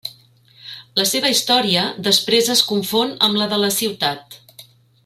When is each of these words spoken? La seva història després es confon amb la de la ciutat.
La 0.99 1.05
seva 1.09 1.31
història 1.33 1.83
després 2.09 2.51
es 2.55 2.65
confon 2.71 3.15
amb 3.29 3.41
la 3.43 3.51
de 3.53 3.65
la 3.67 3.71
ciutat. 3.81 4.41